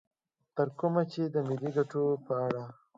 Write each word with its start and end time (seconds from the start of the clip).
تر 0.55 0.67
کومه 0.79 1.01
چې 1.11 1.21
د 1.33 1.35
ملي 1.47 1.71
ګټو 1.77 2.03
په 2.25 2.33
اړه 2.45 2.63